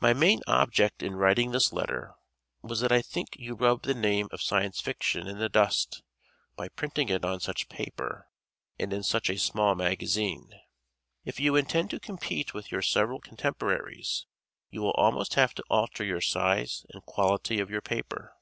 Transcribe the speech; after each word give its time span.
My 0.00 0.12
main 0.12 0.40
object 0.48 1.00
in 1.00 1.14
writing 1.14 1.52
this 1.52 1.72
letter 1.72 2.16
was 2.60 2.80
that 2.80 2.90
I 2.90 3.00
think 3.02 3.36
you 3.36 3.54
rub 3.54 3.82
the 3.84 3.94
name 3.94 4.26
of 4.32 4.42
Science 4.42 4.80
Fiction 4.80 5.28
in 5.28 5.38
the 5.38 5.48
dust 5.48 6.02
by 6.56 6.70
printing 6.70 7.08
it 7.08 7.24
on 7.24 7.38
such 7.38 7.68
paper 7.68 8.26
and 8.80 8.92
in 8.92 9.04
such 9.04 9.30
a 9.30 9.38
small 9.38 9.76
magazine. 9.76 10.52
If 11.24 11.38
you 11.38 11.54
intend 11.54 11.90
to 11.90 12.00
compete 12.00 12.52
with 12.52 12.72
your 12.72 12.82
several 12.82 13.20
contemporaries, 13.20 14.26
you 14.70 14.80
will 14.82 14.90
almost 14.96 15.34
have 15.34 15.54
to 15.54 15.64
alter 15.70 16.02
your 16.02 16.20
size 16.20 16.84
and 16.92 17.06
quality 17.06 17.60
of 17.60 17.70
your 17.70 17.80
paper. 17.80 18.34